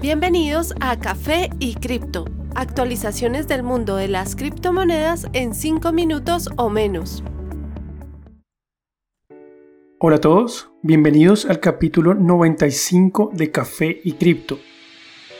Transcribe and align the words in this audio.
Bienvenidos 0.00 0.74
a 0.80 0.98
Café 0.98 1.50
y 1.58 1.74
Cripto, 1.74 2.24
actualizaciones 2.54 3.48
del 3.48 3.62
mundo 3.62 3.96
de 3.96 4.08
las 4.08 4.34
criptomonedas 4.34 5.26
en 5.34 5.52
5 5.52 5.92
minutos 5.92 6.48
o 6.56 6.70
menos. 6.70 7.22
Hola 9.98 10.16
a 10.16 10.20
todos, 10.22 10.70
bienvenidos 10.80 11.44
al 11.44 11.60
capítulo 11.60 12.14
95 12.14 13.28
de 13.34 13.50
Café 13.50 14.00
y 14.02 14.12
Cripto. 14.12 14.58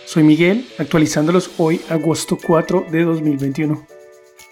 Soy 0.04 0.24
Miguel, 0.24 0.66
actualizándolos 0.78 1.52
hoy 1.56 1.80
agosto 1.88 2.36
4 2.36 2.84
de 2.90 3.04
2021. 3.04 3.86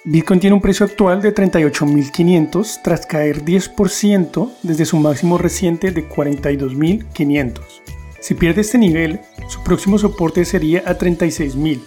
Bitcoin 0.07 0.41
tiene 0.41 0.55
un 0.55 0.63
precio 0.63 0.87
actual 0.87 1.21
de 1.21 1.35
38.500 1.35 2.81
tras 2.83 3.05
caer 3.05 3.45
10% 3.45 4.53
desde 4.63 4.87
su 4.87 4.97
máximo 4.97 5.37
reciente 5.37 5.91
de 5.91 6.09
42.500. 6.09 7.98
Si 8.21 8.35
pierde 8.35 8.63
este 8.63 8.79
nivel, 8.79 9.21
su 9.49 9.63
próximo 9.63 9.99
soporte 9.99 10.45
sería 10.45 10.83
a 10.87 10.99
36.000, 10.99 11.81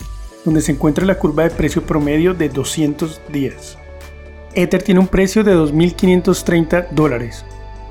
donde 0.45 0.61
se 0.61 0.71
encuentra 0.71 1.05
la 1.05 1.19
curva 1.19 1.43
de 1.43 1.49
precio 1.49 1.83
promedio 1.83 2.33
de 2.33 2.49
200 2.49 3.21
días. 3.31 3.77
Ether 4.53 4.81
tiene 4.81 4.99
un 4.99 5.07
precio 5.07 5.43
de 5.43 5.55
2.530 5.55 6.89
dólares, 6.91 7.45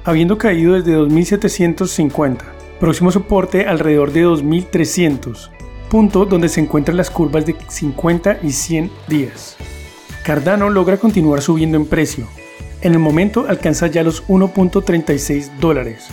habiendo 0.05 0.39
caído 0.39 0.75
desde 0.75 0.97
2.750. 0.97 2.39
Próximo 2.79 3.13
soporte 3.13 3.66
alrededor 3.66 4.13
de 4.13 4.25
2.300, 4.27 5.51
punto 5.91 6.25
donde 6.25 6.49
se 6.49 6.61
encuentran 6.61 6.97
las 6.97 7.11
curvas 7.11 7.45
de 7.45 7.55
50 7.69 8.38
y 8.43 8.52
100 8.52 8.91
días. 9.07 9.57
Cardano 10.25 10.71
logra 10.71 10.97
continuar 10.97 11.43
subiendo 11.43 11.77
en 11.77 11.87
precio. 11.87 12.27
En 12.80 12.93
el 12.93 12.99
momento 12.99 13.45
alcanza 13.49 13.87
ya 13.87 14.02
los 14.02 14.27
1.36 14.29 15.59
dólares, 15.59 16.09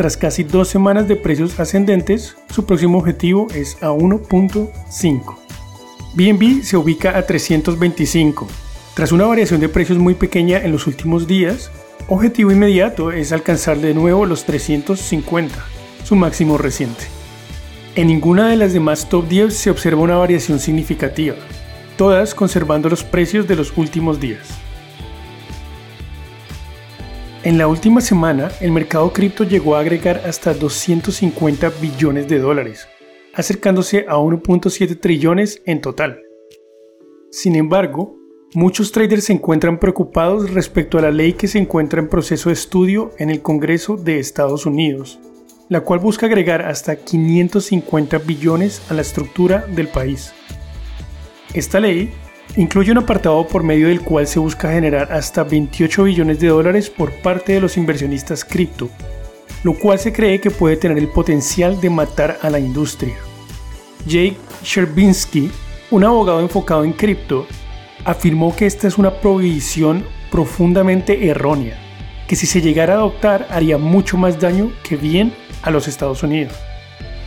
tras 0.00 0.16
casi 0.16 0.44
dos 0.44 0.68
semanas 0.68 1.08
de 1.08 1.16
precios 1.16 1.60
ascendentes, 1.60 2.34
su 2.48 2.64
próximo 2.64 2.96
objetivo 2.96 3.48
es 3.54 3.76
a 3.82 3.90
1.5. 3.90 5.36
BNB 6.14 6.62
se 6.62 6.78
ubica 6.78 7.18
a 7.18 7.26
325. 7.26 8.48
Tras 8.94 9.12
una 9.12 9.26
variación 9.26 9.60
de 9.60 9.68
precios 9.68 9.98
muy 9.98 10.14
pequeña 10.14 10.56
en 10.56 10.72
los 10.72 10.86
últimos 10.86 11.26
días, 11.26 11.70
objetivo 12.08 12.50
inmediato 12.50 13.12
es 13.12 13.30
alcanzar 13.30 13.76
de 13.76 13.92
nuevo 13.92 14.24
los 14.24 14.46
350, 14.46 15.54
su 16.02 16.16
máximo 16.16 16.56
reciente. 16.56 17.04
En 17.94 18.06
ninguna 18.06 18.48
de 18.48 18.56
las 18.56 18.72
demás 18.72 19.06
top 19.06 19.28
10 19.28 19.54
se 19.54 19.68
observa 19.68 20.00
una 20.00 20.16
variación 20.16 20.60
significativa, 20.60 21.36
todas 21.98 22.34
conservando 22.34 22.88
los 22.88 23.04
precios 23.04 23.46
de 23.46 23.56
los 23.56 23.76
últimos 23.76 24.18
días. 24.18 24.59
En 27.42 27.56
la 27.56 27.68
última 27.68 28.02
semana, 28.02 28.50
el 28.60 28.70
mercado 28.70 29.14
cripto 29.14 29.44
llegó 29.44 29.74
a 29.74 29.80
agregar 29.80 30.20
hasta 30.26 30.52
250 30.52 31.70
billones 31.80 32.28
de 32.28 32.38
dólares, 32.38 32.86
acercándose 33.32 34.04
a 34.06 34.16
1.7 34.16 35.00
trillones 35.00 35.62
en 35.64 35.80
total. 35.80 36.20
Sin 37.30 37.56
embargo, 37.56 38.14
muchos 38.52 38.92
traders 38.92 39.24
se 39.24 39.32
encuentran 39.32 39.78
preocupados 39.78 40.50
respecto 40.50 40.98
a 40.98 41.00
la 41.00 41.10
ley 41.10 41.32
que 41.32 41.48
se 41.48 41.58
encuentra 41.58 42.00
en 42.00 42.10
proceso 42.10 42.50
de 42.50 42.54
estudio 42.54 43.12
en 43.16 43.30
el 43.30 43.40
Congreso 43.40 43.96
de 43.96 44.18
Estados 44.18 44.66
Unidos, 44.66 45.18
la 45.70 45.80
cual 45.80 46.00
busca 46.00 46.26
agregar 46.26 46.60
hasta 46.60 46.96
550 46.96 48.18
billones 48.18 48.82
a 48.90 48.94
la 48.94 49.00
estructura 49.00 49.64
del 49.66 49.88
país. 49.88 50.34
Esta 51.54 51.80
ley 51.80 52.12
Incluye 52.56 52.90
un 52.90 52.98
apartado 52.98 53.46
por 53.46 53.62
medio 53.62 53.88
del 53.88 54.00
cual 54.00 54.26
se 54.26 54.40
busca 54.40 54.72
generar 54.72 55.12
hasta 55.12 55.44
28 55.44 56.04
billones 56.04 56.40
de 56.40 56.48
dólares 56.48 56.90
por 56.90 57.12
parte 57.22 57.52
de 57.52 57.60
los 57.60 57.76
inversionistas 57.76 58.44
cripto, 58.44 58.90
lo 59.62 59.74
cual 59.74 60.00
se 60.00 60.12
cree 60.12 60.40
que 60.40 60.50
puede 60.50 60.76
tener 60.76 60.98
el 60.98 61.08
potencial 61.08 61.80
de 61.80 61.90
matar 61.90 62.38
a 62.42 62.50
la 62.50 62.58
industria. 62.58 63.14
Jake 64.04 64.36
Sherbinsky, 64.64 65.50
un 65.92 66.04
abogado 66.04 66.40
enfocado 66.40 66.82
en 66.82 66.92
cripto, 66.92 67.46
afirmó 68.04 68.54
que 68.56 68.66
esta 68.66 68.88
es 68.88 68.98
una 68.98 69.20
prohibición 69.20 70.04
profundamente 70.30 71.28
errónea, 71.28 71.78
que 72.26 72.34
si 72.34 72.46
se 72.46 72.60
llegara 72.60 72.94
a 72.94 72.96
adoptar 72.96 73.46
haría 73.50 73.78
mucho 73.78 74.16
más 74.16 74.40
daño 74.40 74.72
que 74.82 74.96
bien 74.96 75.32
a 75.62 75.70
los 75.70 75.86
Estados 75.86 76.24
Unidos. 76.24 76.54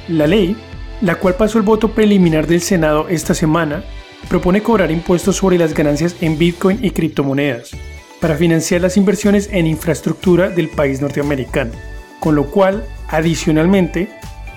La 0.10 0.28
ley, 0.28 0.58
la 1.02 1.16
cual 1.16 1.36
pasó 1.36 1.60
el 1.60 1.64
voto 1.64 1.90
preliminar 1.90 2.46
del 2.46 2.62
Senado 2.62 3.08
esta 3.08 3.34
semana, 3.34 3.84
propone 4.30 4.62
cobrar 4.62 4.92
impuestos 4.92 5.38
sobre 5.38 5.58
las 5.58 5.74
ganancias 5.74 6.16
en 6.22 6.38
Bitcoin 6.38 6.80
y 6.82 6.92
criptomonedas 6.92 7.72
para 8.20 8.36
financiar 8.36 8.82
las 8.82 8.98
inversiones 8.98 9.50
en 9.52 9.68
infraestructura 9.68 10.50
del 10.50 10.70
país 10.70 11.02
norteamericano, 11.02 11.72
con 12.20 12.36
lo 12.36 12.46
cual, 12.46 12.86
adicionalmente, 13.10 14.10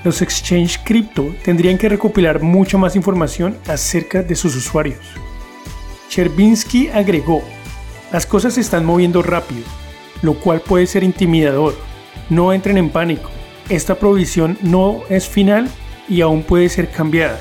los 0.04 0.22
exchange 0.22 0.78
cripto 0.84 1.34
tendrían 1.44 1.78
que 1.78 1.88
recopilar 1.88 2.40
mucha 2.40 2.78
más 2.78 2.94
información 2.94 3.58
acerca 3.66 4.22
de 4.22 4.36
sus 4.36 4.54
usuarios. 4.54 5.04
Cherbinsky 6.08 6.88
agregó, 6.88 7.42
las 8.12 8.24
cosas 8.24 8.54
se 8.54 8.60
están 8.60 8.84
moviendo 8.84 9.22
rápido, 9.22 9.64
lo 10.22 10.34
cual 10.34 10.60
puede 10.60 10.86
ser 10.86 11.02
intimidador. 11.02 11.74
No 12.30 12.52
entren 12.52 12.78
en 12.78 12.90
pánico, 12.90 13.30
esta 13.68 13.96
provisión 13.96 14.56
no 14.62 15.02
es 15.08 15.26
final 15.28 15.68
y 16.08 16.20
aún 16.20 16.44
puede 16.44 16.68
ser 16.68 16.88
cambiada 16.88 17.40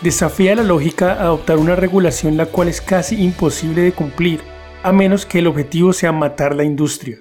desafía 0.00 0.54
la 0.54 0.62
lógica 0.62 1.12
adoptar 1.12 1.58
una 1.58 1.74
regulación 1.74 2.36
la 2.36 2.46
cual 2.46 2.68
es 2.68 2.80
casi 2.80 3.22
imposible 3.22 3.82
de 3.82 3.92
cumplir, 3.92 4.40
a 4.82 4.92
menos 4.92 5.26
que 5.26 5.40
el 5.40 5.46
objetivo 5.46 5.92
sea 5.92 6.12
matar 6.12 6.54
la 6.54 6.64
industria. 6.64 7.18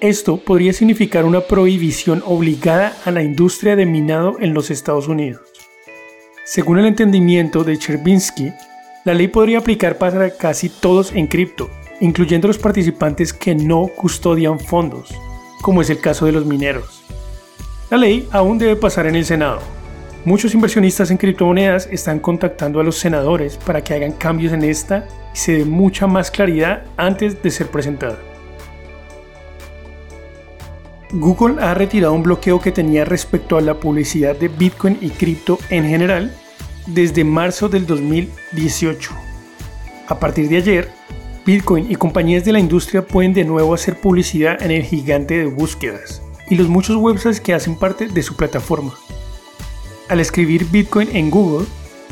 Esto 0.00 0.36
podría 0.36 0.72
significar 0.72 1.24
una 1.24 1.40
prohibición 1.40 2.22
obligada 2.24 2.96
a 3.04 3.10
la 3.10 3.22
industria 3.22 3.74
de 3.74 3.86
minado 3.86 4.36
en 4.40 4.54
los 4.54 4.70
Estados 4.70 5.08
Unidos. 5.08 5.40
Según 6.44 6.78
el 6.78 6.86
entendimiento 6.86 7.64
de 7.64 7.78
Cherbinsky, 7.78 8.52
la 9.04 9.14
ley 9.14 9.28
podría 9.28 9.58
aplicar 9.58 9.98
para 9.98 10.30
casi 10.36 10.68
todos 10.68 11.12
en 11.12 11.26
cripto, 11.26 11.68
incluyendo 12.00 12.46
los 12.46 12.58
participantes 12.58 13.32
que 13.32 13.54
no 13.54 13.88
custodian 13.96 14.60
fondos, 14.60 15.12
como 15.62 15.82
es 15.82 15.90
el 15.90 16.00
caso 16.00 16.26
de 16.26 16.32
los 16.32 16.46
mineros. 16.46 17.02
La 17.90 17.96
ley 17.96 18.28
aún 18.30 18.58
debe 18.58 18.76
pasar 18.76 19.06
en 19.06 19.16
el 19.16 19.24
Senado, 19.24 19.60
Muchos 20.24 20.52
inversionistas 20.52 21.10
en 21.10 21.16
criptomonedas 21.16 21.88
están 21.90 22.18
contactando 22.18 22.80
a 22.80 22.84
los 22.84 22.98
senadores 22.98 23.56
para 23.56 23.82
que 23.82 23.94
hagan 23.94 24.12
cambios 24.12 24.52
en 24.52 24.64
esta 24.64 25.06
y 25.32 25.38
se 25.38 25.52
dé 25.52 25.64
mucha 25.64 26.06
más 26.06 26.30
claridad 26.30 26.82
antes 26.96 27.40
de 27.42 27.50
ser 27.50 27.68
presentada. 27.68 28.18
Google 31.12 31.62
ha 31.62 31.72
retirado 31.72 32.12
un 32.12 32.22
bloqueo 32.22 32.60
que 32.60 32.72
tenía 32.72 33.04
respecto 33.04 33.56
a 33.56 33.62
la 33.62 33.74
publicidad 33.74 34.36
de 34.36 34.48
Bitcoin 34.48 34.98
y 35.00 35.08
cripto 35.10 35.58
en 35.70 35.84
general 35.84 36.34
desde 36.86 37.24
marzo 37.24 37.68
del 37.68 37.86
2018. 37.86 39.10
A 40.08 40.18
partir 40.18 40.48
de 40.48 40.58
ayer, 40.58 40.90
Bitcoin 41.46 41.90
y 41.90 41.94
compañías 41.94 42.44
de 42.44 42.52
la 42.52 42.58
industria 42.58 43.06
pueden 43.06 43.32
de 43.32 43.44
nuevo 43.44 43.72
hacer 43.72 43.98
publicidad 43.98 44.60
en 44.60 44.70
el 44.70 44.82
gigante 44.82 45.38
de 45.38 45.46
búsquedas 45.46 46.20
y 46.50 46.56
los 46.56 46.68
muchos 46.68 46.96
websites 46.96 47.40
que 47.40 47.54
hacen 47.54 47.76
parte 47.76 48.08
de 48.08 48.22
su 48.22 48.36
plataforma. 48.36 48.94
Al 50.08 50.20
escribir 50.20 50.64
Bitcoin 50.70 51.14
en 51.14 51.30
Google, 51.30 51.66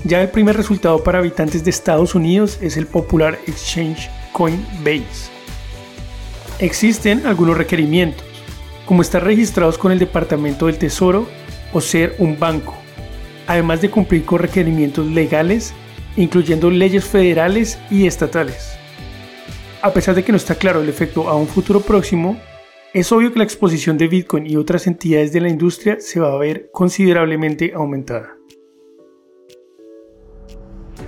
ya 0.04 0.20
el 0.20 0.28
primer 0.28 0.54
resultado 0.54 1.02
para 1.02 1.18
habitantes 1.18 1.64
de 1.64 1.70
Estados 1.70 2.14
Unidos 2.14 2.58
es 2.60 2.76
el 2.76 2.86
popular 2.86 3.38
exchange 3.46 4.10
Coinbase. 4.32 5.30
Existen 6.58 7.26
algunos 7.26 7.56
requerimientos, 7.56 8.26
como 8.84 9.00
estar 9.00 9.24
registrados 9.24 9.78
con 9.78 9.92
el 9.92 9.98
Departamento 9.98 10.66
del 10.66 10.76
Tesoro 10.76 11.26
o 11.72 11.80
ser 11.80 12.14
un 12.18 12.38
banco, 12.38 12.76
además 13.46 13.80
de 13.80 13.88
cumplir 13.88 14.26
con 14.26 14.40
requerimientos 14.40 15.06
legales, 15.06 15.72
incluyendo 16.18 16.70
leyes 16.70 17.06
federales 17.06 17.78
y 17.90 18.06
estatales. 18.06 18.72
A 19.80 19.92
pesar 19.94 20.14
de 20.14 20.22
que 20.22 20.32
no 20.32 20.36
está 20.36 20.54
claro 20.54 20.82
el 20.82 20.88
efecto 20.90 21.30
a 21.30 21.34
un 21.34 21.48
futuro 21.48 21.80
próximo, 21.80 22.38
es 23.00 23.12
obvio 23.12 23.30
que 23.30 23.38
la 23.38 23.44
exposición 23.44 23.98
de 23.98 24.08
Bitcoin 24.08 24.46
y 24.46 24.56
otras 24.56 24.86
entidades 24.86 25.30
de 25.30 25.42
la 25.42 25.50
industria 25.50 25.98
se 26.00 26.18
va 26.18 26.32
a 26.32 26.38
ver 26.38 26.70
considerablemente 26.72 27.74
aumentada. 27.74 28.38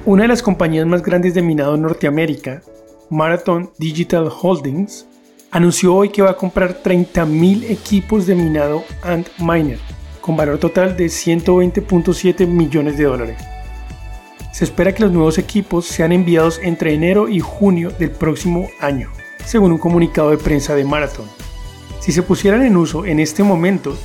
Una 0.04 0.24
de 0.24 0.28
las 0.28 0.42
compañías 0.42 0.86
más 0.86 1.02
grandes 1.02 1.32
de 1.32 1.40
minado 1.40 1.76
en 1.76 1.82
Norteamérica, 1.82 2.60
Marathon 3.08 3.70
Digital 3.78 4.30
Holdings, 4.30 5.08
anunció 5.50 5.94
hoy 5.94 6.10
que 6.10 6.20
va 6.20 6.32
a 6.32 6.36
comprar 6.36 6.82
30.000 6.82 7.70
equipos 7.70 8.26
de 8.26 8.34
minado 8.34 8.84
Antminer, 9.02 9.78
con 10.20 10.36
valor 10.36 10.58
total 10.58 10.94
de 10.94 11.06
120.7 11.06 12.46
millones 12.46 12.98
de 12.98 13.04
dólares. 13.04 13.38
Se 14.52 14.64
espera 14.64 14.94
que 14.94 15.04
los 15.04 15.12
nuevos 15.12 15.38
equipos 15.38 15.86
sean 15.86 16.12
enviados 16.12 16.60
entre 16.62 16.92
enero 16.92 17.30
y 17.30 17.40
junio 17.40 17.90
del 17.98 18.10
próximo 18.10 18.68
año, 18.78 19.10
según 19.46 19.72
un 19.72 19.78
comunicado 19.78 20.32
de 20.32 20.36
prensa 20.36 20.74
de 20.74 20.84
Marathon. 20.84 21.37
Si 22.00 22.12
se 22.12 22.22
pusieran 22.22 22.62
en 22.62 22.76
uso 22.76 23.04
en 23.04 23.20
este 23.20 23.42
momento, 23.42 23.96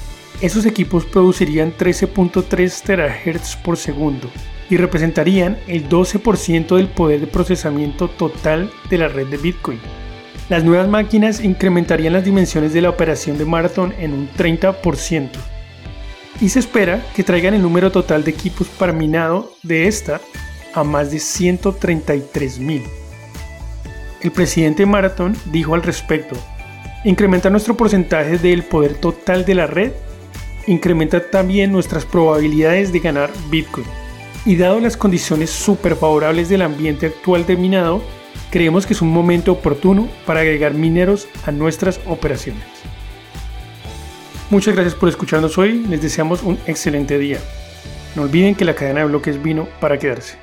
esos 0.41 0.65
equipos 0.65 1.05
producirían 1.05 1.73
13.3 1.77 2.81
THz 2.81 3.55
por 3.57 3.77
segundo 3.77 4.29
y 4.69 4.77
representarían 4.77 5.57
el 5.67 5.87
12% 5.87 6.75
del 6.75 6.87
poder 6.87 7.21
de 7.21 7.27
procesamiento 7.27 8.09
total 8.09 8.71
de 8.89 8.97
la 8.97 9.07
red 9.07 9.27
de 9.27 9.37
Bitcoin. 9.37 9.79
Las 10.49 10.63
nuevas 10.63 10.89
máquinas 10.89 11.43
incrementarían 11.43 12.13
las 12.13 12.25
dimensiones 12.25 12.73
de 12.73 12.81
la 12.81 12.89
operación 12.89 13.37
de 13.37 13.45
Marathon 13.45 13.93
en 13.99 14.13
un 14.13 14.29
30%. 14.29 15.29
y 16.41 16.49
se 16.49 16.59
espera 16.59 17.05
que 17.15 17.23
traigan 17.23 17.53
el 17.53 17.61
número 17.61 17.91
total 17.91 18.23
de 18.23 18.31
equipos 18.31 18.67
para 18.67 18.91
minado 18.91 19.53
de 19.61 19.87
esta 19.87 20.19
a 20.73 20.83
más 20.83 21.11
de 21.11 21.19
133 21.19 22.59
mil. 22.59 22.83
El 24.21 24.31
presidente 24.31 24.85
Marathon 24.85 25.37
dijo 25.45 25.75
al 25.75 25.83
respecto, 25.83 26.35
incrementa 27.03 27.49
nuestro 27.49 27.75
porcentaje 27.75 28.37
del 28.37 28.63
poder 28.63 28.95
total 28.95 29.45
de 29.45 29.55
la 29.55 29.67
red, 29.67 29.91
incrementa 30.67 31.19
también 31.29 31.71
nuestras 31.71 32.05
probabilidades 32.05 32.93
de 32.93 32.99
ganar 32.99 33.31
Bitcoin. 33.49 33.85
Y 34.45 34.55
dado 34.55 34.79
las 34.79 34.97
condiciones 34.97 35.49
súper 35.49 35.95
favorables 35.95 36.49
del 36.49 36.61
ambiente 36.61 37.07
actual 37.07 37.45
de 37.45 37.55
minado, 37.55 38.01
creemos 38.51 38.85
que 38.85 38.93
es 38.93 39.01
un 39.01 39.09
momento 39.09 39.53
oportuno 39.53 40.07
para 40.25 40.41
agregar 40.41 40.73
mineros 40.73 41.27
a 41.45 41.51
nuestras 41.51 41.99
operaciones. 42.05 42.63
Muchas 44.49 44.75
gracias 44.75 44.95
por 44.95 45.09
escucharnos 45.09 45.57
hoy, 45.57 45.83
les 45.89 46.01
deseamos 46.01 46.43
un 46.43 46.59
excelente 46.67 47.17
día. 47.17 47.39
No 48.15 48.23
olviden 48.23 48.55
que 48.55 48.65
la 48.65 48.75
cadena 48.75 48.99
de 48.99 49.07
bloques 49.07 49.41
vino 49.41 49.67
para 49.79 49.97
quedarse. 49.97 50.42